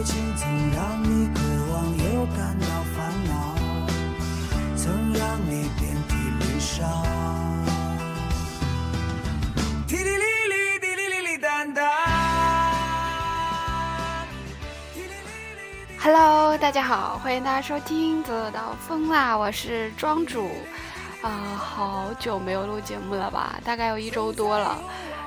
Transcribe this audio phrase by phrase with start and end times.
[0.00, 3.54] 爱情曾让你渴望又感到烦恼，
[4.74, 6.88] 曾让你遍体鳞伤。
[9.86, 11.84] 滴哩哩哩，滴哩哩哩当当。
[14.94, 20.50] 滴哩哩哩 Hello，大家好，欢迎大家收听《走走到疯啦》，我是庄主。
[21.20, 21.28] 啊、
[21.58, 23.60] 好久没有录节目了吧？
[23.62, 24.78] 大概有一周多了。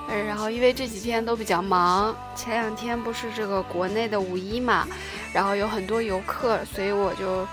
[0.09, 4.87] 嗯，然后因为这几天都比较忙，前两天不是这个国内的五一嘛，
[5.33, 7.47] 然后有很多游客，所以我就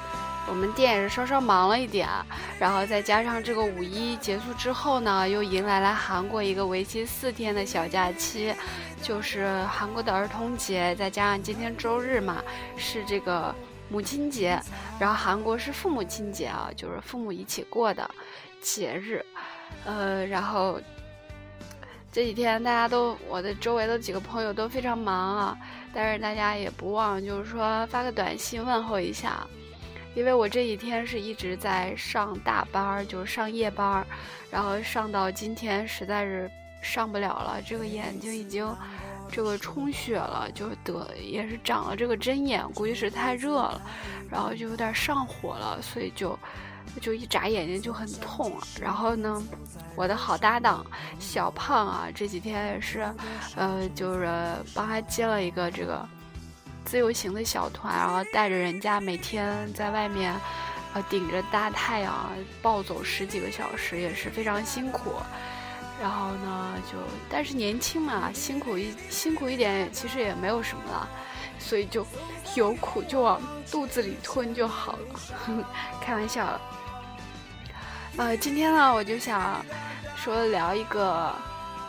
[0.48, 2.08] 我们店也是稍稍忙了一点。
[2.58, 8.54] 然后再加上这个五一结束之后呢，又迎来了韩国一个为期四天的小假期，
[9.00, 12.42] 就是韩国的儿童节，再加上今天周日嘛，
[12.76, 13.54] 是这个
[13.88, 14.60] 母亲节，
[14.98, 18.10] 然后韩国是父母亲节啊，就是父母一起过的
[18.60, 19.24] 节日，
[19.86, 20.78] 呃，然后
[22.12, 25.58] 这几天大家都，我的周围的几个朋友都非常忙啊，
[25.94, 29.46] 但是大家也不忘就是说发个短信问候一下，
[30.16, 34.06] 因为我这几天是一直在上大班儿，就是上夜班儿，
[34.50, 36.50] 然后上到今天实在是
[36.82, 38.68] 上不了了，这个眼睛已经
[39.30, 43.80] 这个充血了，就得也是长了这个针眼，估计是太热了，
[44.28, 46.36] 然后就有点上火了，所以就
[47.00, 48.66] 就一眨眼睛就很痛啊。
[48.80, 49.42] 然后呢，
[49.94, 50.84] 我的好搭档
[51.18, 53.12] 小胖啊，这几天也是，
[53.56, 54.28] 呃，就是
[54.74, 56.08] 帮他接了一个这个
[56.84, 60.34] 自由行的小团，然后带着人家每天在外面。
[60.92, 62.28] 呃，顶着大太阳
[62.60, 65.12] 暴走十几个小时也是非常辛苦。
[66.02, 66.98] 然后呢，就
[67.28, 71.08] 但是年轻嘛，辛苦一辛苦一点，其实也没有什么了，
[71.60, 72.04] 所以就
[72.56, 75.64] 有苦就往肚子里吞就好了，
[76.02, 76.60] 开玩笑了。
[78.16, 79.64] 呃，今天呢，我就想
[80.16, 81.34] 说聊一个，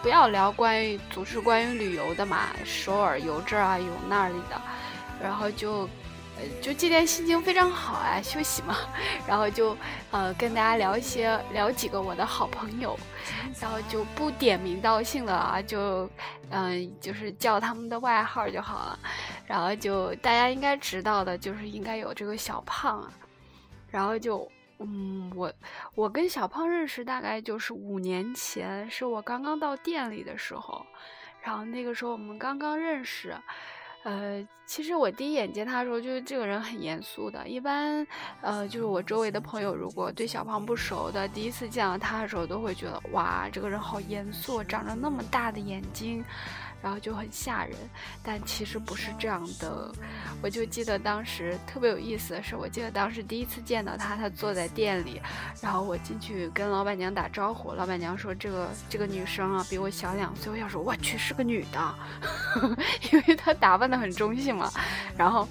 [0.01, 4.61] 不要聊关于总是关于旅游的嘛，首尔游这儿啊，游那里的，
[5.21, 5.87] 然后就。
[6.37, 8.77] 呃，就今天心情非常好啊，休息嘛，
[9.27, 9.75] 然后就
[10.11, 12.97] 呃跟大家聊一些聊几个我的好朋友，
[13.59, 16.09] 然后就不点名道姓的啊，就
[16.49, 18.99] 嗯、就是叫他们的外号就好了，
[19.45, 23.11] 然后就大家应该知道的，就是应该有这个小胖啊，
[23.89, 24.49] 然后就
[24.85, 25.51] 嗯我
[25.95, 30.85] 我跟小胖认识大概就是五年前，是我刚刚到店里的时候，
[31.41, 33.35] 然后那个时候我们刚刚认识。
[34.03, 37.47] 呃，其实我第一眼见他的时候，就是这个人很严肃的。
[37.47, 38.05] 一般，
[38.41, 46.25] 呃，就是我周围的朋友，如果对小胖不熟的，第一次见到他的时候，都会觉得哇，这个人好严肃，长着那么大的眼睛，
[46.81, 47.75] 然后就很吓人。
[48.23, 49.91] 但其实不是这样的。
[50.41, 55.21] 我就记得当时特别有意思的是，我记得当时第一次见到他，他坐在店里，
[55.61, 61.95] 然后我进去跟老板娘打招呼，老板娘说这个这个女生啊比我小两岁，我想说我去是个女的，
[63.11, 64.71] 因为她打扮的很中性嘛。
[65.17, 65.47] 然后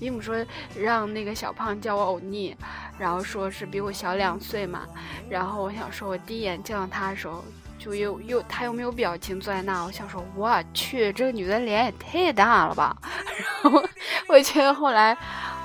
[0.00, 0.44] 姨母说
[0.76, 2.54] 让那个小胖叫我欧尼，
[2.98, 4.86] 然后说是比我小两岁嘛。
[5.30, 7.44] 然后我想说，我第一眼见到她的时候。
[7.84, 12.96] 就又又他又没有表情坐在那，我想说，我去，这个女的脸也太大了吧。
[13.62, 13.84] 然后
[14.26, 15.14] 我觉得后来，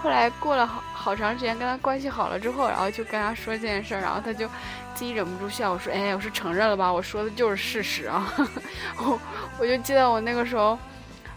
[0.03, 4.49] 后来过了好好长时间，跟他关系好了之后，然后就跟他说这件事儿，然后他就
[4.93, 8.29] 自己忍不住笑，我说，哎，我说承认了吧，我说的就是事实啊。
[8.99, 9.17] 我
[9.57, 10.77] 我就记得我那个时候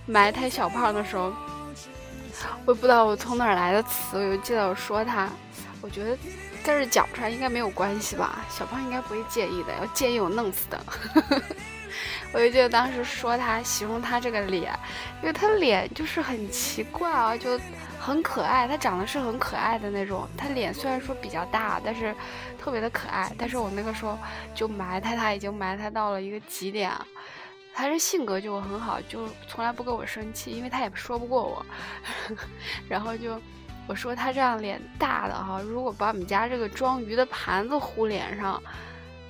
[0.04, 1.32] 埋汰小胖的时候，
[2.64, 5.28] 我也不知道我从哪儿来的词，我就记得我说他，
[5.80, 6.18] 我觉得。
[6.64, 8.44] 但是讲不出来应该没有关系吧？
[8.48, 10.80] 小胖应该不会介意的，要介意我弄死的。
[12.32, 14.72] 我就记得当时说他，形容他这个脸，
[15.20, 17.60] 因为他脸就是很奇怪啊，就
[18.00, 18.66] 很可爱。
[18.66, 22.14] 他长得是很可爱的那种，他脸虽然说比较大，但是
[22.58, 23.30] 特别的可爱。
[23.36, 24.18] 但是我那个时候
[24.54, 26.90] 就埋汰他，已经埋汰到了一个极点。
[27.74, 31.66] 他这性格就很好，就从来不跟我生气，因为他也说不过我。
[32.88, 33.38] 然后就。
[33.86, 38.62] 我说他这样脸大的哈，如果把我们家这个装鱼的盘子糊脸上，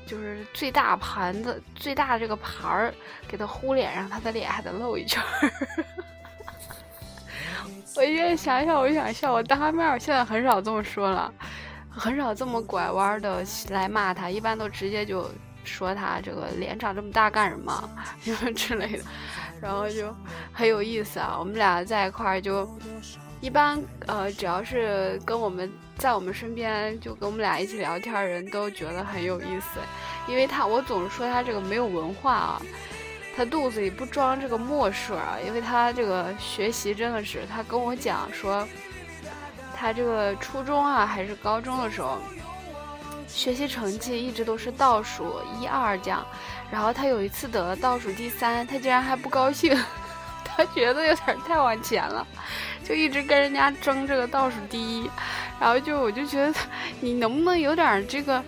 [0.06, 2.94] 就是最大盘子最大的这个盘儿
[3.26, 5.52] 给他糊脸上，他的脸还得露一圈儿。
[7.96, 9.32] 我现在想想，我就想笑。
[9.32, 11.32] 我当面我现在很少这么说了，
[11.90, 15.28] 很少这么拐弯的来骂他，一般都直接就
[15.64, 17.90] 说他这个脸长这么大干什么，
[18.25, 19.04] 因 为之类的。
[19.60, 20.14] 然后就
[20.52, 21.37] 很有意思啊。
[21.38, 22.66] 我们俩在一块儿就
[23.42, 29.80] 一般呃，只要是跟我们在我们身边就跟我们俩一起聊天的人都觉得很有意思，
[30.28, 32.62] 因为他我总是说他这个没有文化啊。
[33.34, 38.68] 他肚子里不装这个墨水啊，因为他这个学习真的是，他跟我讲说，
[39.74, 42.18] 他这个初中啊还是高中的时候，
[43.26, 46.24] 学习成绩一直都是倒数一二这样，
[46.70, 49.74] 然后他有一次得了倒数第三，他竟然还不高兴，
[50.56, 52.26] 他觉得有点太往前了，
[52.84, 55.10] 就一直跟人家争这个倒数第一，
[55.60, 56.52] 然后就我就觉得
[57.00, 58.43] 你能不能有点这个。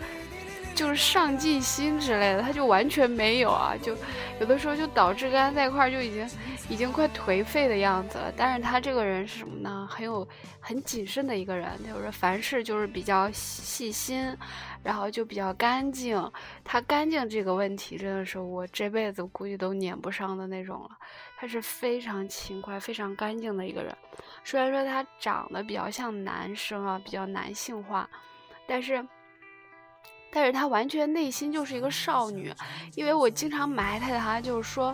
[0.75, 3.97] 就是上进心之类的，他就完全没有啊，就
[4.41, 6.29] 有的时候就导致跟他在一块就已经
[6.69, 8.33] 已经快颓废的样子了。
[8.37, 9.87] 但是他这个人是什么呢？
[9.89, 10.27] 很有
[10.59, 14.37] 很谨慎的一个人，就是凡事就是比较细心，
[14.83, 16.21] 然后就比较干净。
[16.65, 20.89] 他干净这个问题真的是我这辈子估计都撵不上的那种了。
[21.45, 23.95] 他是非常勤快、非常干净的一个人。
[24.43, 28.09] 虽然说他长得比较像男生啊，比较男性化，
[28.67, 29.07] 但是。
[30.33, 32.53] 但是他完全内心就是一个少女，
[32.97, 34.93] 因为我经常埋汰他，就是说，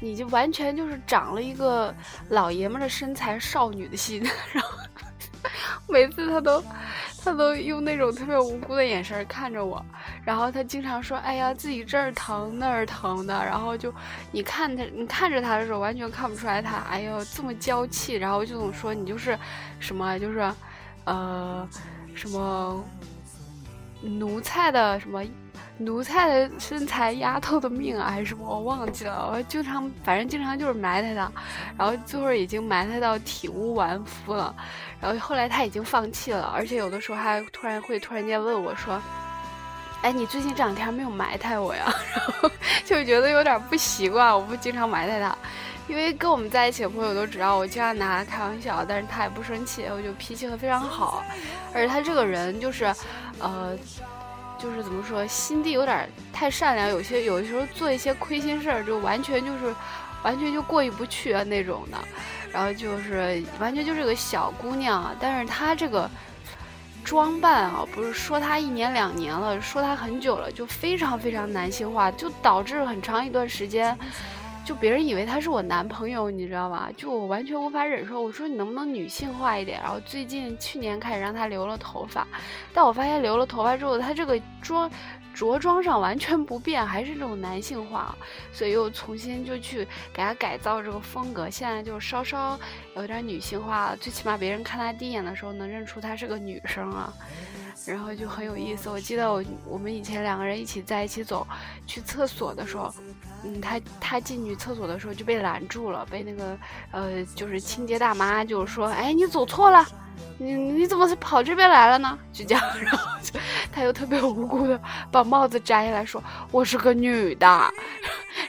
[0.00, 1.94] 你就完全就是长了一个
[2.28, 4.22] 老爷们的身材，少女的心。
[4.52, 4.78] 然后
[5.88, 6.62] 每次他都，
[7.22, 9.84] 他都用那种特别无辜的眼神看着我。
[10.24, 13.92] 然后他经常说：“哎呀，自己这儿疼那儿疼的。”然后就
[14.30, 18.14] 你看他，你看着他的时候，完全看不出来他，哎呦这么娇气。
[18.14, 19.38] 然后就总说你就是
[19.80, 20.52] 什么，就是，
[21.04, 21.68] 呃，
[22.14, 22.84] 什么。
[24.04, 25.22] 奴才的什么，
[25.84, 28.46] 奴才的身材，丫头的命啊，还是什么？
[28.46, 29.30] 我忘记了。
[29.32, 31.30] 我经常，反正经常就是埋汰他，
[31.76, 34.54] 然后最后已经埋汰到体无完肤了。
[35.00, 39.00] 然后后来他已经放弃了，而且有的时候还突然会突然间问我说
[40.02, 42.50] ：“哎，你最近这两天没有埋汰我呀？” 然后
[42.84, 45.36] 就觉得有点不习惯，我不经常埋汰他，
[45.88, 51.24] 因为跟我们在一起的朋友都知道，我经常拿他开玩笑，但是他也不生气，我就脾气会非常好。
[51.74, 52.92] 而且他这个人就是。
[53.38, 53.76] 呃，
[54.62, 59.74] 就是怎么说，心地有点太善良，有些有的时候做一些亏心事儿，就完全就是
[60.22, 61.98] 完全就过意不去啊那种的。
[62.52, 66.08] 然后就是完全就是个小姑娘，但是她这个
[67.02, 73.98] 装扮啊，不是说她一年两年了，说她很久了，就非常非常男性化，就导致很长一段时间。
[74.64, 76.88] 就别人以为他是我男朋友，你知道吧？
[76.96, 78.20] 就我完全无法忍受。
[78.22, 79.80] 我说你能不能女性化一点？
[79.82, 82.26] 然后最近去年开始让他留了头发，
[82.72, 84.90] 但我发现留了头发之后，他这个妆
[85.34, 88.14] 着装上完全不变，还是这种男性化，
[88.52, 91.50] 所以又重新就去给他改造这个风格。
[91.50, 92.58] 现在就稍稍
[92.94, 97.12] 有点女性化了，最起码别人看他第一眼的时候能认出她是个女生啊。
[97.84, 98.88] 然后就很有意思。
[98.88, 101.44] 我记得我我们以前两个人一起在一起走
[101.84, 102.94] 去厕所的时候。
[103.44, 106.56] 嗯，他他进女厕所的时候就被拦住了，被那个
[106.92, 109.84] 呃，就是清洁大妈就说，哎，你走错了，
[110.38, 112.16] 你你怎么跑这边来了呢？
[112.32, 113.40] 就这样， 然后就
[113.72, 114.80] 他又特别无辜的
[115.10, 116.22] 把帽子摘下来说，
[116.52, 117.74] 我是个女的。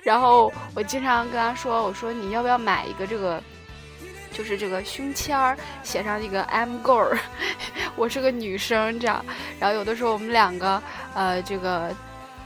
[0.04, 3.42] 然后我经常跟他说，我说你要不要买一个这个，
[4.32, 7.18] 就是这个胸签儿，写上一个 M girl，
[7.96, 9.26] 我是个女生这样。
[9.60, 10.80] 然后有的时候我们两个
[11.16, 11.92] 呃这个。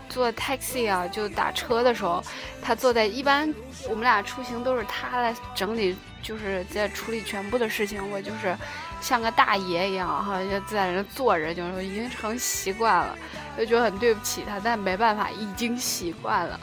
[0.10, 2.24] 坐 taxi 啊，就打车的时候，
[2.62, 3.54] 他坐在一般
[3.90, 8.56] 我们俩出行都是他来整理，就是在处理全部的事情，我就是
[9.02, 13.16] 像个大爷一样哈，就在那坐着，就是已经成习惯了，
[13.58, 16.60] 就觉得很对不起他，但没办法，已经习惯了。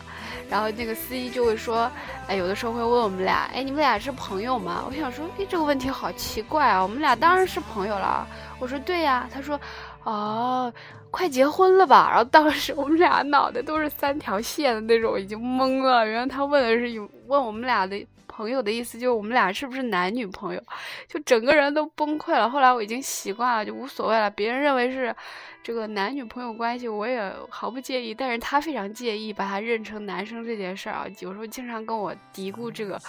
[0.51, 1.91] 然后那个司机就会说，
[2.27, 4.85] 哎，有的时候会问我们俩，哎，你们俩是朋友吗？
[4.87, 8.27] 我想说，哎，这个问题好奇怪啊，我们俩当然是朋友了。
[8.59, 9.59] 我说对呀，他说，
[10.05, 10.73] 哦。
[11.11, 12.09] 快结婚了吧？
[12.11, 16.05] 然后当时我们俩脑袋都是三条线的那种，已经懵了。
[16.05, 20.61] 原来他问的是有问我们俩的朋友的意思，就是我们俩是不是男女朋友？
[21.07, 22.51] 就整个人都崩溃了。
[22.51, 24.29] 后来我已经习惯了，就无所谓了。
[24.29, 25.15] 别人认为是
[25.63, 28.13] 这个男女朋友关系，我也毫不介意。
[28.13, 33.01] 但是他非常介意把他认成男生这件事儿啊，有时候经常跟我嘀咕这个，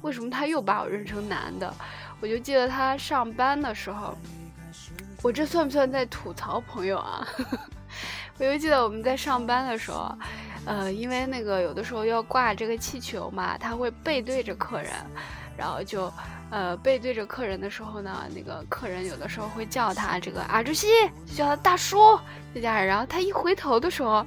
[0.00, 1.72] 为什么他又把我认成男的？
[2.20, 4.18] 我就记得他上班的时候。
[5.22, 7.26] 我这算不算在吐槽朋友啊？
[8.38, 10.12] 我就记得我们在上班的时候，
[10.66, 14.92] 呃，因为那个有的时候要挂这个气球嘛，他会背对着客人，
[15.56, 16.12] 然后就。
[16.54, 20.86] 呃，背对着客人的时候呢，那个客人有的时候会叫他这个阿朱西，
[21.26, 22.20] 就叫他大叔，
[22.52, 22.86] 这家人。
[22.86, 24.22] 然后他一回头的时候，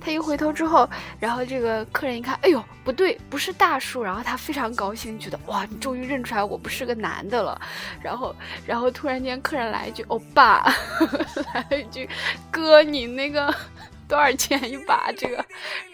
[0.00, 0.88] 他一回头之后，
[1.18, 4.02] 然后这个客人一看，哎呦，不对，不是大叔。
[4.02, 7.60] 然后他非常高兴，觉得哇，你终于认出来我不是个男的了。
[8.02, 8.34] 然后，
[8.66, 10.72] 然后突然间客人来一句欧巴，
[11.54, 12.08] 来了一句
[12.50, 13.54] 哥，你那个
[14.06, 15.44] 多少钱一把这个？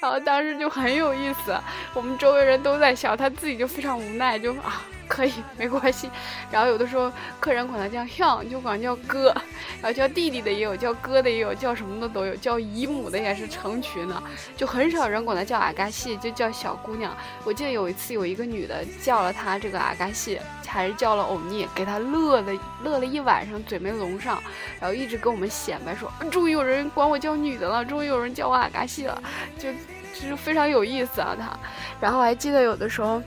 [0.00, 1.58] 然后当时就很有意思，
[1.94, 4.82] 我们周围人都在笑，他自己就非常无奈，就啊。
[5.08, 6.10] 可以没关系，
[6.50, 9.34] 然后有的时候客人管他叫형就管叫哥，
[9.80, 14.22] 然后叫弟弟的也有，叫哥的也有，叫什么的都有，叫姨母的也是成群的，
[14.56, 17.14] 就很少人管他叫阿嘎西，就叫小姑娘。
[17.44, 24.42] 我记得有一次有一个女的叫了他这个阿嘎西，还是叫了欧尼，给他乐的乐了一晚上，嘴没拢上，
[24.80, 29.22] 然后一直跟我们显摆说，终于有人管我叫女的了，终于有人叫我阿嘎西了，
[29.58, 29.70] 就
[30.14, 31.56] 就是非常有意思啊他。
[32.00, 33.22] 然后还记得有的时候。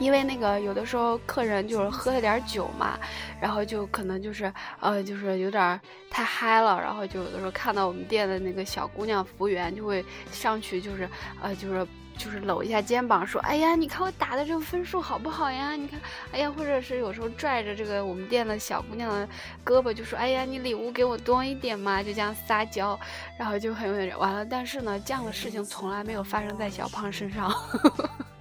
[0.00, 2.98] 因为那个有的时候客人就是喝了点酒嘛，
[3.40, 5.80] 然后就可能就是呃就是有点
[6.10, 11.08] 太嗨了，然后就有的时候看到我们店的那个小姑娘服务员就会上去就是
[11.40, 15.72] 呃就是就是搂一下肩膀说，哎呀你看我打的这个分数好不好呀？
[15.72, 16.00] 你看，
[16.32, 19.28] 哎呀或者是有时候拽着这个我们店的小姑娘的
[19.64, 22.98] 胳膊就说，哎呀你礼物给我多一点嘛，就这样撒娇，
[23.38, 24.44] 然后就很有点完了。
[24.44, 27.50] 但是呢这样的事情从来没有发生在小胖身上。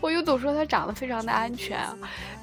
[0.00, 1.78] 我又总说它长得非常的安全，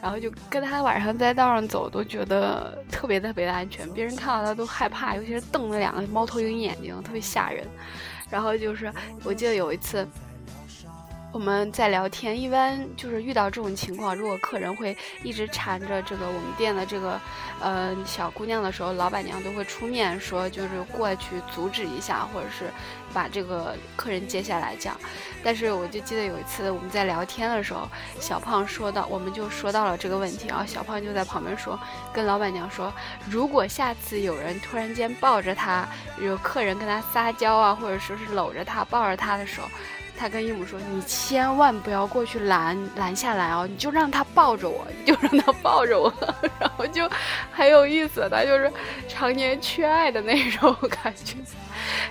[0.01, 7.67] 然后就跟他晚上在道上走都觉得特别特别的安全，别人看到他都害怕，尤其是瞪那两个猫头鹰眼睛，特别吓人。
[8.29, 8.91] 然后就是
[9.23, 10.07] 我记得有一次。
[11.33, 17.19] 我们在聊天，一般就是遇到这种情况，如果客人会一直缠着这个我们店的这个，
[17.59, 22.65] 呃小姑娘的时候，老板娘都会出面说，就是过去阻止一下，或者是
[23.11, 24.95] 把这个客人接下来讲。
[25.43, 31.79] 但是我就记得有一次我们在聊天的时候，小胖说到，我们就说到了这个问题，然后小胖就在旁边说，
[32.13, 32.93] 跟老板娘说，
[33.27, 35.87] 如果下次有人突然间抱着他，
[36.21, 39.67] 有客人跟他撒娇啊，或者说是搂着他抱着他的时候。
[40.23, 46.09] 他跟姨母说：“你千万不要过去拦拦下来哦，你就让他抱着我，你就让他抱着我，
[46.61, 47.09] 然后就
[47.51, 48.25] 很有意思。
[48.31, 48.71] 他就是
[49.09, 51.35] 常年缺爱的那种 感觉，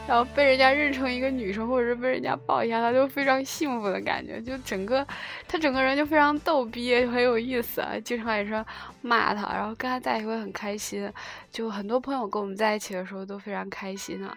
[0.06, 4.42] 然后被人家认成一个女生，或者是被人家抱一下，他就非常幸福的感觉。
[4.42, 5.06] 就整个
[5.48, 7.82] 他整个人就非常逗逼，很有意思。
[8.04, 8.62] 经常也是
[9.00, 11.10] 骂他，然后跟他在一起会很开心。
[11.50, 14.36] 就很多朋友跟我们在一起的时候都非常开心啊。”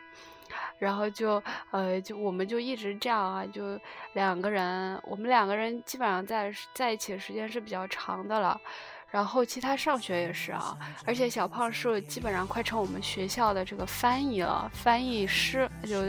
[0.77, 1.41] 然后就，
[1.72, 3.79] 呃，就我们就一直这样啊，就
[4.13, 8.60] 两个人，我们两个人基本上在在一起的时间是比较长的了。
[9.12, 16.03] 然后其他上学也是啊，而且小胖是基本上快成我们学校的这个翻译了，翻译师就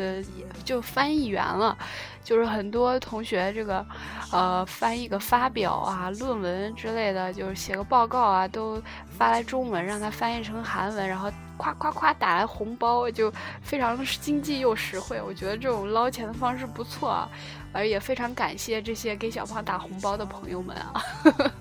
[0.64, 1.76] 就翻译员了，
[2.24, 3.86] 就是很多同学这个，
[4.32, 8.82] 呃，翻译个发表啊、论文之类的，就是写个报告啊，都
[9.16, 13.32] 发来中文，让他翻译成韩文，然后夸夸夸打来红包，就
[13.62, 15.20] 非常经济又实惠。
[15.20, 17.28] 我觉得这种捞钱的方式不错啊，
[17.72, 21.02] 而也非常感谢这些给小胖打红包的朋友们啊。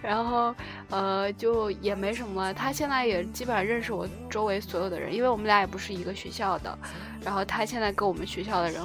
[0.00, 0.54] 然后，
[0.90, 2.54] 呃，就也没什么。
[2.54, 6.78] 他现在也基本上认识我周围所有的人，因为我们俩也不是一个学校的。
[7.20, 8.80] 然后他现在跟我们学校的人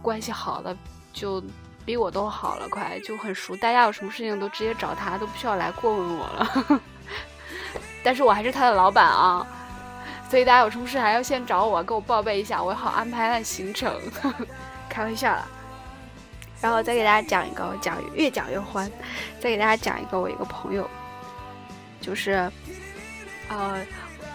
[0.00, 0.76] 关系好的，
[1.12, 1.42] 就
[1.84, 3.56] 比我都好了，快就很熟。
[3.56, 6.80] 大家有什么事情都直接找他，都不需要来过问我了。
[8.06, 9.44] 但是我还是他的老板啊，
[10.30, 13.92] 所以大家有什么事还要先找我，给我报备一下，我好安排他的行程。
[14.88, 15.44] 开玩笑了。
[16.60, 18.88] 然后再给大家讲一个，我讲越讲越欢。
[19.40, 20.88] 再给大家讲一个，我一个朋友，
[22.00, 22.48] 就是，
[23.48, 23.84] 呃，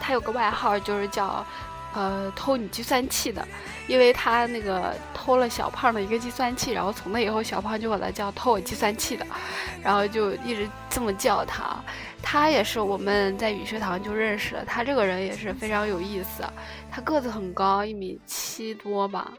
[0.01, 1.46] 他有个外号，就是叫，
[1.93, 3.48] 呃，偷你计算器的，
[3.88, 9.25] 因为他那个偷了小胖的一个计算器，然后从那以后，小胖就管他叫偷我计算器的，
[9.83, 11.75] 然后就一直这么叫他。
[12.21, 16.43] 他也是我们在语学堂就认识的，他这个人也是非常有意思，
[16.91, 19.31] 他个子很高，一米七多吧，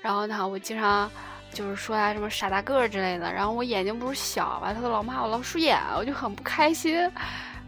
[0.00, 1.10] 然后呢，我经常。
[1.52, 7.10] 就是说他什么傻大个儿之类的，然后我眼睛不是小嘛，他都老骂我老鼠眼，我就很不开心。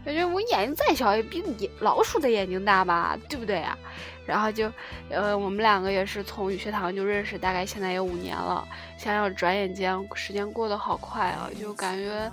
[0.05, 3.77] 感觉我眼睛再小也比你老鼠的眼睛大吧，对不对啊？
[4.25, 4.71] 然后就，
[5.09, 8.67] 呃，我们两个也是从语学堂就认识，大概现在有五年了。
[8.97, 12.31] 想想转眼间时间过得好快啊，就感觉，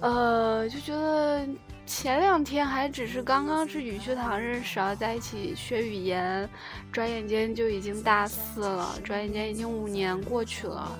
[0.00, 1.46] 呃，就觉得。
[1.86, 6.48] 前两天还只是刚刚是语学堂认识啊，在一起学语言，
[6.92, 10.96] 转眼间就已经大四了，转眼间已经五年过去了，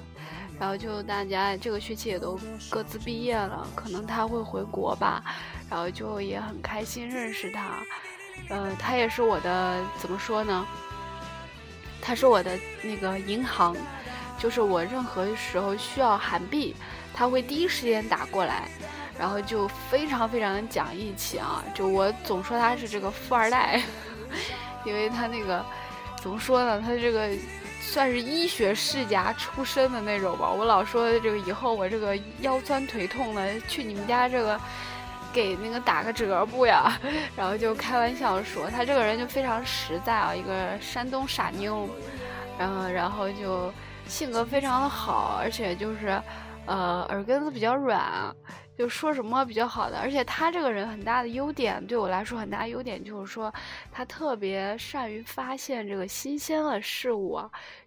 [0.59, 2.37] 然后就大家这个学期也都
[2.69, 5.23] 各自毕业了，可能他会回国吧，
[5.71, 7.79] 然后就也很开心认识他，
[8.51, 10.67] 呃，他也是我的怎么说呢？
[12.03, 13.75] 他是我的那个银行，
[14.39, 16.77] 就是我任何时候需要韩币，
[17.15, 18.69] 他会第一时间打过来。
[19.19, 21.63] 然后就非常非常的讲义气啊！
[21.75, 23.79] 就我总说他是这个富二代，
[24.83, 25.63] 因为他那个
[26.23, 26.81] 怎么说呢？
[26.81, 27.29] 他这个
[27.83, 30.49] 算是医学世家出身的那种吧。
[30.49, 34.59] 我老说这个以后我这个腰酸腿痛的，去你们家这个
[35.33, 36.99] 给那个打个折不呀？
[37.37, 41.89] 然后就开玩笑说，他这个人就非常实在啊，一个山东傻妞，
[42.59, 43.73] 然后然后就
[44.07, 46.23] 性格非常的好，而且就是
[46.67, 48.03] 呃耳根子比较软。
[48.79, 53.53] 就说什么比较好的，而且他这个人很大的优点，对我来说很大优点就是说，
[53.93, 57.39] 他特别善于发现这个新鲜的事物，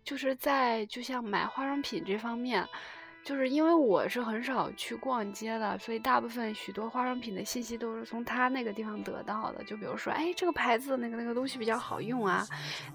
[0.03, 2.63] 就是在就像买化妆品这方面。
[3.23, 9.63] 就是因为我是很少去逛街的，所以大部分许多化妆品的信息都是从他那个地方得到的。
[9.63, 12.45] 就比如说，哎，这个牌子那个那个东西比较好用啊。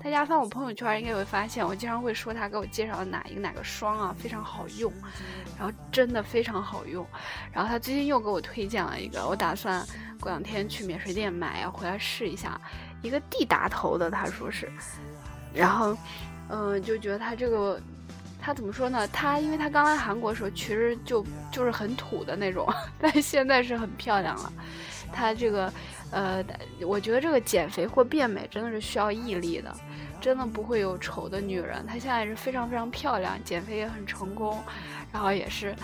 [0.05, 4.93] 大家翻我朋友圈应该会发现，我经常会说他给我介绍的哪一个哪个霜啊非常好用，
[5.59, 7.07] 然后真的非常好用。
[7.51, 9.83] 然后他最近又给我推荐了一个，我打算
[10.21, 12.61] 过两天去免税店买，要回来试一下。
[13.01, 14.71] 一个 D 打头的，他说是，
[15.55, 15.97] 然后，
[16.51, 17.81] 嗯，就觉得他这个。
[18.41, 19.07] 他怎么说呢？
[19.09, 22.67] 他因为他刚来韩国的时候，其实就就是很土的那种，
[23.01, 24.53] 但现在是很漂亮了。
[25.13, 25.73] 他这个，
[26.11, 26.45] 呃，
[26.83, 29.75] 我觉得这个减肥或变美真的是需要毅力的，
[30.21, 31.85] 真的不会有丑的女人。
[31.87, 34.63] 她现在是非常非常漂亮，减肥也很成功，
[35.13, 35.75] 然后也是，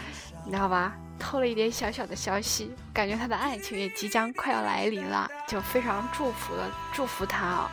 [0.45, 0.95] 你知道吧？
[1.19, 7.73] 透了一点小小的消息，感觉她的爱情也即将快要来临了，就非常祝福的祝福她啊。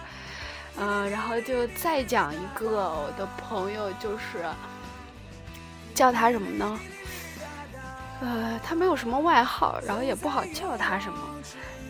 [0.78, 4.46] 嗯，然后就再讲一个我的朋友，就是
[5.94, 6.80] 叫他什么呢？
[8.22, 11.20] 呃，他没有什么外号，然后也不好叫他什么。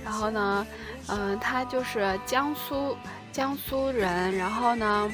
[0.03, 0.65] 然后呢，
[1.07, 2.97] 嗯，他就是江苏
[3.31, 5.11] 江苏人，然后呢，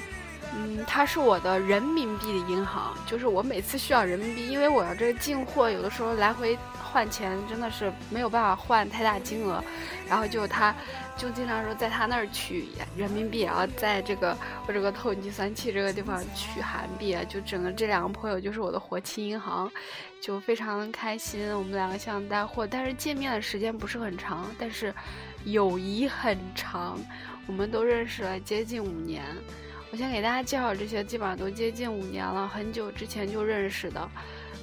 [0.56, 6.58] 嗯，他是我的人民币的银行，就是我每次需要人民币，因为我要这个进货，有的时候来回
[6.98, 9.64] 换钱真的是没有办法换太大金额，
[10.10, 10.74] 然后就他。
[11.16, 14.38] 就经常说在他那儿取人民币，然后在这个
[14.68, 19.72] 我这个透计算器这个地方取韩币，就整个这两个朋友就是我的活期银行，
[20.22, 21.52] 就非常的开心。
[21.56, 24.94] 我们两个像带货，但是见面的时间不是很长，但是
[25.46, 27.00] 友谊很长。
[27.48, 29.24] 我们都认识了接近五年。
[29.92, 34.08] 我先给大家介绍这些，基本上都接近五年了，很久之前就认识的。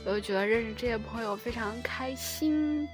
[0.05, 2.89] 我就觉得认识这些朋友非常开心。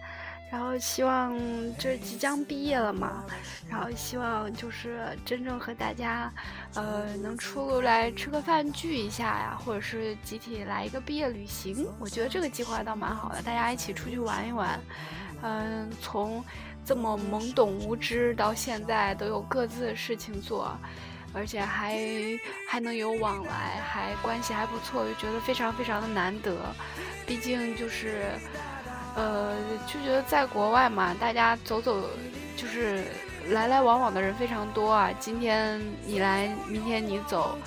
[0.50, 1.32] 然后希望
[1.76, 3.24] 就是即将毕业了嘛，
[3.68, 6.28] 然后希望就是真正和大家，
[6.74, 11.86] 呃，能出来吃个饭聚一下呀，或者是集体来一个毕业旅行。
[12.00, 14.80] 我觉得这个计划倒蛮好的，大家一起出去玩一玩。
[15.42, 16.44] 嗯，从
[16.84, 20.76] 这么懵懂无知到现在都有各自的事情做，
[21.32, 21.98] 而且还
[22.68, 26.56] 还能有往来，还关系还不错，就觉得非常非常的难得。
[27.26, 28.32] 毕竟就是。
[29.16, 29.56] 呃，
[29.88, 32.00] 就觉得在国外嘛，大家走走，
[32.56, 33.02] 就是
[33.48, 35.10] 来来往往的人非常多啊。
[35.18, 37.58] 今天你来，明天你走，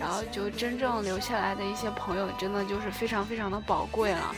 [0.00, 4.34] 然后就真正留下来的一些朋友，真的就是非常非常的宝贵了。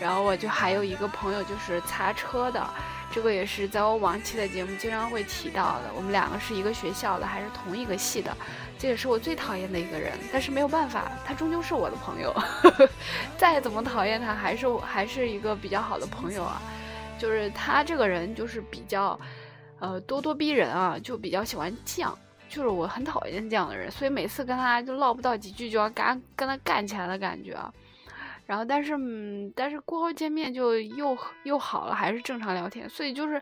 [0.00, 2.64] 然后我就还有一个朋友，就是擦车的，
[3.18, 5.90] 这个也是在我往期的节目经常会提到的。
[5.96, 8.32] 我们两个是一个学校的，还是同一个系的。
[8.78, 12.32] 这也是我最讨厌的一个人，但是没有办法，他终究是我的朋友。
[13.36, 16.62] 再怎么讨厌他，还是还是一个比较好的朋友啊。
[17.18, 19.18] 就是他这个人就是比较，
[19.80, 22.14] 呃，咄咄逼人啊，就比较喜欢犟，
[22.48, 27.74] 就是我很讨厌这样的人，所以每次跟他就唠不到几句就要干跟他干起来的感觉啊。
[28.48, 33.40] 然后但是嗯，但是过后见面就又又好了，还是正常聊天，所以就是。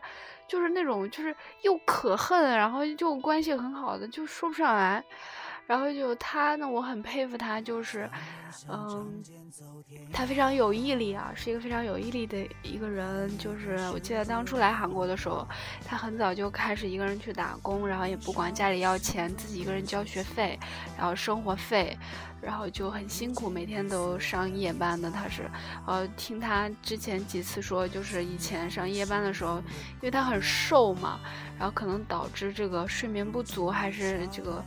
[0.49, 5.03] 就是那种，就是又可恨，然后就关系很好的，就说不上来。
[5.67, 8.09] 然后就他呢，我很佩服他，就是，
[8.69, 9.21] 嗯，
[10.11, 13.37] 他非常有毅力啊，是一个非常有毅力的一个人。
[13.37, 15.47] 就是我记得当初来韩国的时候，
[15.85, 20.57] 他很早就开始一个人去打工，然后也不管家里要钱，自己一个人交学费，
[20.97, 21.97] 然后生活费。
[22.39, 25.09] 然后就很辛苦，每天都上夜班的。
[25.09, 25.49] 他是，
[25.87, 31.19] 呃，听他之前几次说，就是以前上夜班的时候，因为他很瘦嘛，
[31.57, 34.63] 然后可能导致这个睡眠不足，还是这个，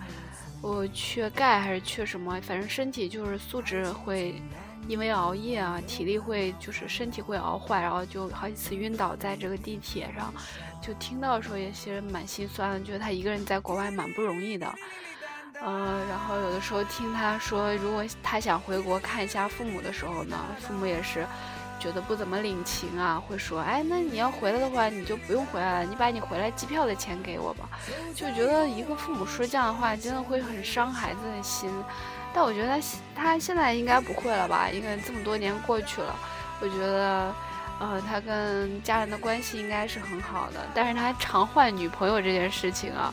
[0.61, 4.41] 我缺钙还是缺什么，反正身体就是素质会
[4.89, 10.33] 因为熬夜啊，体力会就是身体会熬坏，然后就好几次晕倒在这个地铁上，
[10.83, 14.73] 就听到的时候也其实蛮心酸的，觉得他一个人在国外蛮不容易的。
[15.63, 21.27] 嗯，然后有的时候听他说，如果他想回国看一下父母的时候呢，父母也是
[21.81, 27.69] 觉得不怎么领情啊，会说，哎，那你要回来的话，你就不用回来了，你把你回来机票的钱给我吧。
[28.15, 31.69] 就觉得一个父母说这样的话，真的会很伤孩子的心。
[32.33, 36.15] 但我觉得他他现在应该不会了吧，因为这么多年过去了，
[36.61, 37.35] 我觉得，
[37.81, 40.61] 呃，他跟家人的关系应该是很好的。
[40.75, 43.13] 但是他常换女朋友这件事情啊。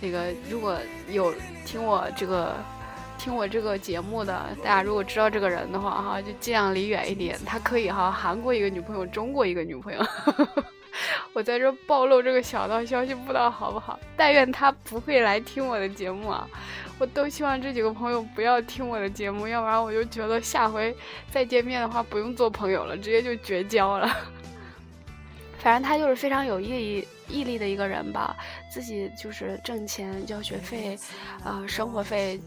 [0.00, 0.76] 那个如果
[1.08, 1.32] 有
[1.64, 2.56] 听我这个
[3.24, 7.38] 听我这个节目的大家，如果知道这个人的话哈，就尽量离远一点。
[7.46, 10.06] 他可以哈，韩国一个女朋友，中国一个女朋友，
[11.32, 13.98] 我在这暴露这个小道消息，不知道好不好？
[14.14, 16.46] 但愿他不会来听我的节目啊！
[16.98, 20.94] 我都希望这几个朋友不要听我的节目，要不然我就觉得下回
[21.30, 24.06] 再见面的话不用做朋友了，直接就绝交了。
[25.56, 28.36] 反正他就是非常有毅力毅力的一个人吧，
[28.70, 30.98] 自己就是挣钱交学费，
[31.42, 32.38] 呃，生活费。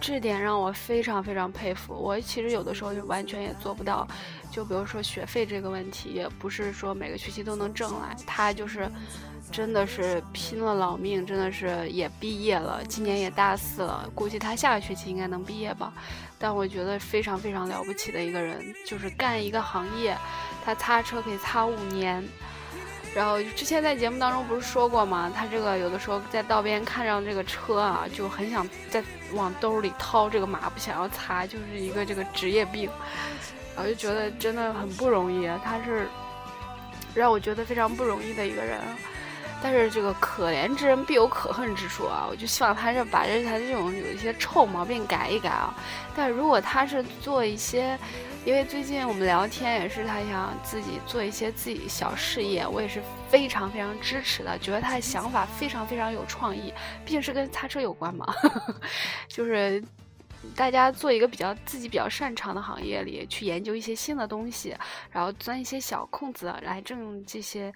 [0.00, 1.94] 这点让我非常非常佩服。
[1.94, 4.06] 我其实有的时候就完全也做不到，
[4.50, 8.14] 就比如说学费这个问题，也不是说每个学期都能挣来。
[8.26, 8.88] 他就是
[9.50, 15.92] 真的是拼了老命，真的是也毕业了，今年也大四了，估计他下个学期应该能毕业吧。
[16.38, 20.16] 但我觉得非常非常了不起的一个人，就是干一个行业，
[20.64, 22.22] 他擦车可以擦五年。
[23.16, 25.32] 然后之前在节目当中不是说过吗？
[25.34, 29.02] 他这个有的时候在道边看上这个车啊，就很想再
[29.32, 32.90] 往兜里掏这个抹布，想要擦，就是一个这个职业病。
[33.74, 36.06] 然后就觉得真的很不容易，他是
[37.14, 38.80] 让我觉得非常不容易的一个人。
[39.62, 42.26] 但是这个可怜之人必有可恨之处啊！
[42.28, 45.74] 我就希望他是把这他这种有一些臭毛病改一改啊。
[46.14, 47.98] 但如果他是做一些。
[48.46, 56.72] 因为最近我们聊天也是，他想自己做一些自己小事业，我也是非常非常支持的，觉得他的想法非常非常有创意，
[57.04, 58.24] 毕竟是跟擦车有关嘛，
[59.26, 59.82] 就是
[60.54, 64.76] 大家做一个比较自己比较擅长的行业里去研究一些新的东西，
[65.10, 67.74] 然后钻一些小空子来挣这些，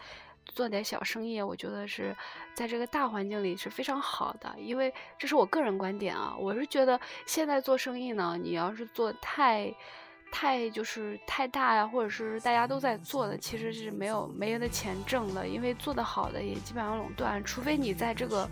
[0.50, 2.14] 做点小生意，我觉得是
[2.54, 9.74] 在这个大环境里是非常好的，因为这是我个人观点啊，我是觉得现在做生意呢，你要是做太。
[10.30, 18.48] 太就是太大呀，或者是大家都在做的，其实是没有没人的钱挣的，因为做得好的也基本上垄断，除非你在这个，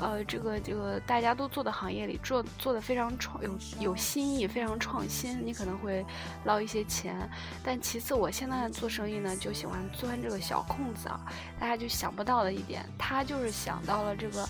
[0.00, 6.04] 呃，这个这个大家都做的行业里做做的非常创有有新意，非常创新，你可能会
[6.44, 7.16] 捞一些钱。
[7.64, 11.20] 但其次，我现在做生意呢，就喜欢钻这个小空子啊，
[11.58, 14.46] 大家就想不到的一点，他就是想到了这个。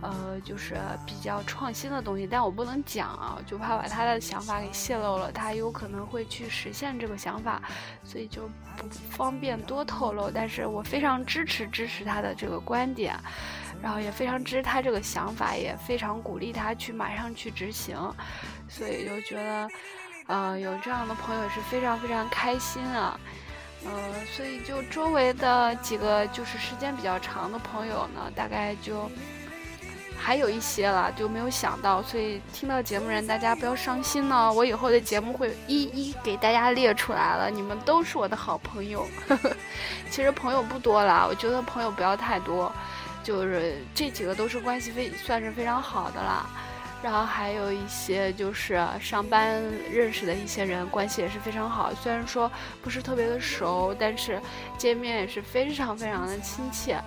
[0.00, 7.62] 呃，就是比较创新的东西，但我不能讲啊，就怕把他的想法给泄露了，他有可能会去实现这个想法，
[8.02, 10.30] 所以就不方便多透露。
[10.30, 13.14] 但是我非常支持支持他的这个观点，
[13.82, 17.96] 然后也非常支持他这个想法，也非常鼓励他去马上去执行，
[18.68, 19.68] 所以就觉得，
[20.26, 23.20] 呃，有这样的朋友是非常非常开心啊，
[23.84, 29.10] 呃，所以就周围的几个就是时间比较长的朋友呢，大概就。
[30.20, 34.52] 还有一些了，就没有想到，所以听到节目人，大家不要伤心呢。
[34.52, 39.06] 我以后的节目会一一给大家列出来了，你们都是我的好朋友。
[40.10, 42.70] 其实朋友不多啦，我觉得朋友不要太多，
[43.22, 46.44] 就是这几个都是关系非算是非常好的啦。
[47.00, 51.94] 然后还有一些就是上班认识的一些人，关系也是非常好。
[51.94, 52.50] 虽然说
[52.82, 54.42] 不是特别的熟，但是
[54.76, 57.00] 见面也是非常非常的亲切，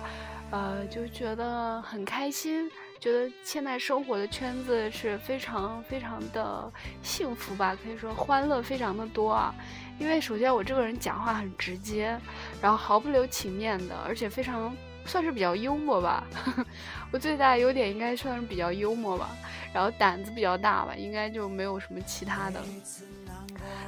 [0.50, 2.70] 呃，就觉得很开心。
[3.02, 9.52] 觉得现在生活的圈子是非常非常的幸福吧，可以说欢乐非常的多啊。
[9.98, 12.16] 因为首先我这个人讲话很直接，
[12.60, 14.72] 然后毫不留情面的，而且非常
[15.04, 16.24] 算是比较幽默吧。
[17.10, 19.30] 我最大的优点应该算是比较幽默吧，
[19.74, 22.62] 然后胆子比较大吧，应该就没有什么其他的。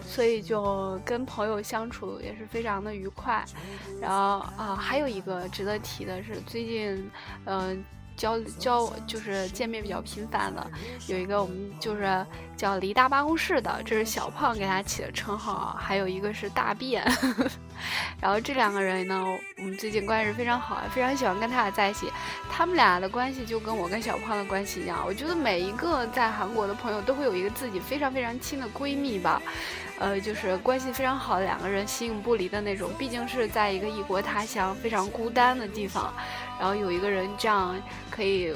[0.03, 3.45] 所以就跟朋友相处也是非常的愉快。
[4.01, 7.09] 然后啊，还有一个值得提的是，最近
[7.45, 7.85] 嗯。
[8.17, 10.71] 交交就是见面比较频繁的，
[11.09, 12.25] 有一个我们就是
[12.57, 17.05] 叫离大办公室的，这是小胖给他起的称号，还有一个是大便，
[18.21, 19.25] 然后这两个人呢，
[19.59, 22.11] 我们最近关系非常好，非常喜欢跟他俩在一起。
[22.51, 29.43] 他们俩的关系就跟我跟小胖的关系一样，我觉得每一个在韩国的朋友都会有一个自己非常非常亲的闺蜜吧。
[30.01, 32.91] 呃，就是关系非常好两个人，形影不离的那种。
[32.99, 36.13] 毕竟是在一个异国他乡、非常孤单的地方，
[36.59, 37.75] 然后有一个人这样
[38.11, 38.55] 可以，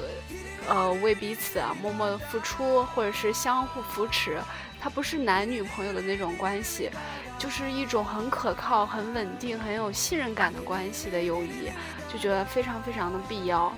[0.68, 4.38] 呃，为彼此啊默默的付出，或者是相互扶持。
[4.80, 6.90] 他不是男女朋友的那种关系，
[7.38, 11.70] 就是一种很可靠、很稳定、很有信任感的关系的友谊，
[12.12, 13.72] 就觉得非常非常的必要，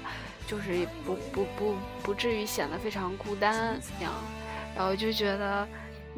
[0.47, 4.13] 就是不不不不至于显得非常孤单那样。
[4.77, 5.67] 然后就觉得。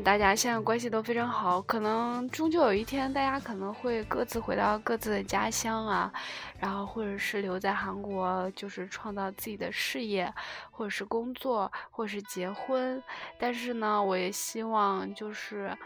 [0.04, 6.12] 大家现在关系都非常好，可能终究有一天，大家可能会各自回到各自的家乡啊，
[6.58, 10.32] 然后或者是留在韩国，就是创造自己的事业，
[10.72, 13.00] 或者是工作，或者是结婚。
[13.38, 15.76] 但是呢，我也希望就是，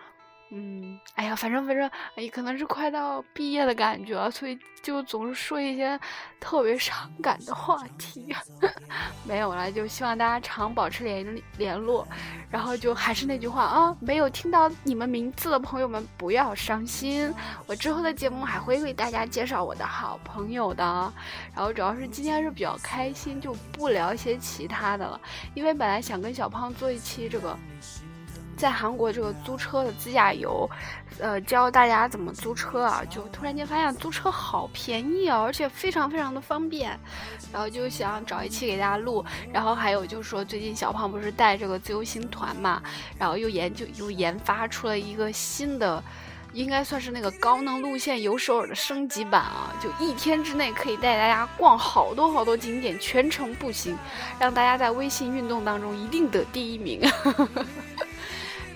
[0.51, 5.99] 嗯，哎呀，反正反正，哎，可能是快到毕业的感觉，所以就总是说一些
[6.39, 8.33] 特别伤感的话题。
[9.27, 12.07] 没有了，就希望大家常保持联联络。
[12.49, 17.35] 然后就还是那句话啊，没有听到你们名字的朋友们不要伤心，
[17.67, 20.85] 我之后的节目还会为大家介绍我的好朋友的。
[21.55, 25.21] 然后主要是今天是比较开心，就不聊一些其他的了，
[25.55, 27.59] 因为本来想跟小胖做一期这个。
[28.57, 30.69] 在韩国这个租车的自驾游，
[31.19, 36.99] 呃，教大家怎么租车啊，就突然间发现租车好便宜啊，而且非常非常的方便，
[37.53, 39.25] 然后就想找一期给大家录。
[39.53, 42.83] 然后还有就是说，最近小胖不是带这个自由行团嘛，
[43.19, 46.03] 然后又研究又研发出了一个新的，
[46.55, 53.97] 应该算是那个高能路线有首尔的升级版啊，就一天之内可以带大家逛好多好多景点，全程步行，
[54.41, 57.03] 让大家在微信运动当中一定得第一名。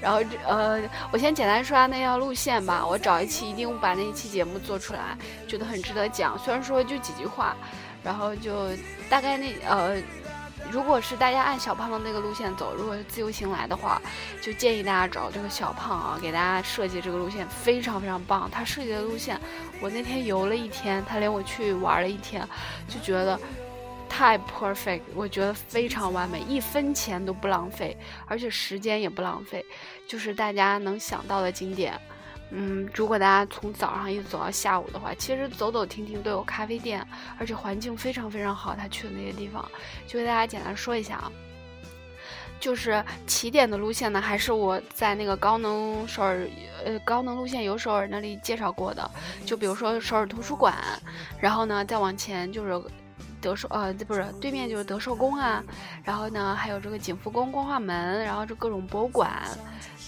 [0.01, 0.81] 然后这呃，
[1.13, 2.87] 我先简单说下那条路线吧。
[2.87, 6.39] 我找一期一定把那一期节目做出来，觉得很值得讲。
[6.39, 7.55] 虽然说就几句话，
[8.03, 8.69] 然后就
[9.09, 10.01] 大概那呃，
[10.71, 14.01] 如果是大家按小胖的那个路线走，如果是自由行来的话，
[14.41, 18.49] 就建议大家找这个小胖啊，给大家设计这个路线非常非常棒。
[18.51, 19.39] 他设计的路线，
[19.81, 22.47] 我那天游了一天，他连我去玩了一天，
[22.89, 23.39] 就觉得。
[24.11, 27.97] 太 perfect，我觉得非常完美，一分钱都不浪费，
[28.27, 29.65] 而且时间也不浪费，
[30.07, 31.99] 就是大家能想到的景点，
[32.51, 37.07] 嗯，如果大家从早上一直走到下午的话，其实走走停停都有咖啡店，
[37.39, 38.75] 而且环境非常非常好。
[38.75, 39.67] 他去的那些地方，
[40.07, 41.33] 就给大家简单说一下啊，
[42.61, 46.47] 就是起点的路线呢，还是我在那个高能首尔，
[46.85, 49.11] 呃，高能路线游首尔那里介绍过的，
[49.47, 50.75] 就比如说首尔图书馆，
[51.39, 52.79] 然后呢再往前就是。
[53.41, 55.63] 德寿呃，不是对面就是德寿宫啊，
[56.05, 59.31] 然后呢还有这个景福宫光化门，然后这各种博物馆，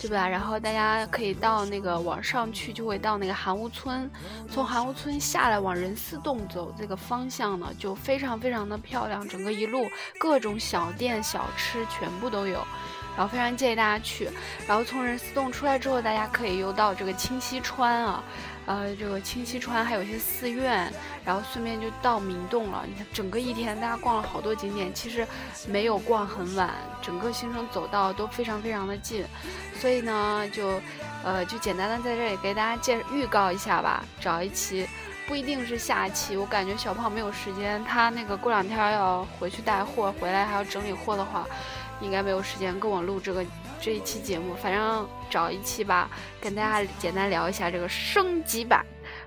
[0.00, 0.28] 对吧？
[0.28, 4.10] 然后大家可以到那个往上去，就会到那个韩屋村，
[4.50, 9.86] 从韩屋村下来往仁寺洞走这个方向呢，就非常非常的漂亮，整个一路
[10.18, 12.64] 各种小店小吃全部都有，
[13.16, 14.28] 然后非常建议大家去。
[14.66, 18.22] 然后从仁寺洞出来之后，大家可以游到这个清溪川啊。
[18.64, 20.88] 呃，这个清溪川还有一些寺院，
[21.24, 22.84] 然后顺便就到明洞了。
[22.86, 25.26] 你看，整个一天大家逛了好多景点，其实
[25.66, 26.70] 没有逛很晚，
[27.02, 29.24] 整个行程走道都非常非常的近，
[29.80, 30.80] 所以呢，就
[31.24, 34.04] 呃就简单的在这里给大家介预告一下吧。
[34.20, 34.88] 找一期，
[35.26, 41.44] 不一定是下期，我感觉小胖没有时间，他那个过两天要回去带货，回来还要整理货的话，
[42.02, 43.44] 应该没有时间跟我录这个。
[43.84, 46.08] 这一期节目，反正找一期吧，
[46.40, 48.86] 跟大家简单聊一下这个升级版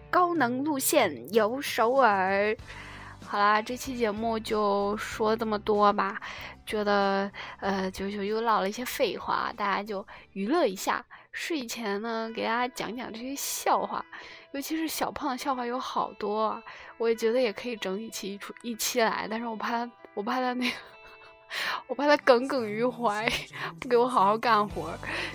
[0.10, 2.56] 高能路线游首尔。
[3.26, 6.22] 好啦，这期节目就说这么多吧，
[6.66, 11.06] 觉得呃，九九又唠了一些废话，大家就娱乐一下。
[11.34, 14.06] 睡前呢，给大家讲讲这些笑话，
[14.54, 16.64] 尤其是小胖的笑话有好多，
[16.98, 20.95] 我也觉得也可以整理起一出一期来，但是我怕，我怕他那个。
[21.88, 23.32] 我怕他耿耿于怀，
[23.80, 24.90] 不给我好好干活，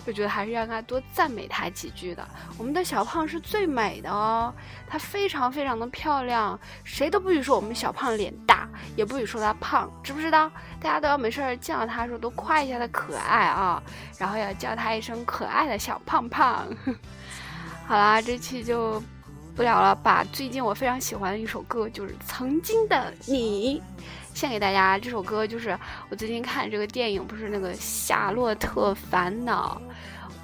[0.05, 2.27] 就觉得还是让他多赞美他几句的。
[2.59, 4.53] 我们的小胖是最美的哦，
[4.89, 10.51] 她非常非常的漂亮，谁都不许说我们小胖脸大，也不许说她胖，知不知道？
[10.81, 13.83] 大家都要没事见到她的时候都夸一下她可爱啊，
[14.19, 16.67] 然后要叫她一声可爱的小胖胖。
[17.87, 19.03] 好啦，这期就
[19.57, 23.81] 不聊了，把最近我非常喜欢的一首歌，就是《曾经的你》。
[24.41, 29.79] 献给大家这首歌，就是我最近看这个电影，不是那个《夏洛特烦恼》。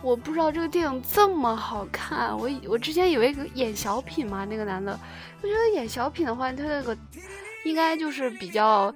[0.03, 5.01] 我不知道这个电影这么好看，我我之前以为演小品嘛，那个男的，
[5.41, 6.95] 我觉得演小品的话，他那个
[7.65, 8.95] 应该就是比较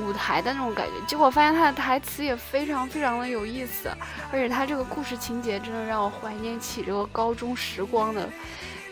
[0.00, 0.92] 舞台的那种感觉。
[1.08, 3.90] 结果发现他的台词也非常非常的有意思，
[4.30, 8.28] 而且他这个故事情节真的让我怀念起这个高中时光的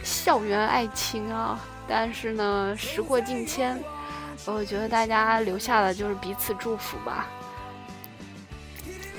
[0.03, 1.61] 校园爱情啊！
[1.87, 3.81] 但是呢，时过境迁。
[4.55, 7.27] 我觉得大家留下的就是彼此祝福吧。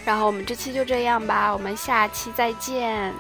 [0.05, 3.13] 然后我们这期就这样吧，我们下期再见。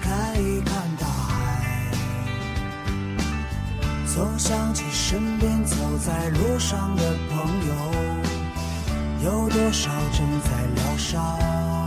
[0.00, 1.90] 看一看大海
[4.06, 7.74] 总想起身边走在路上的朋友
[9.24, 11.83] 有多少正在疗伤？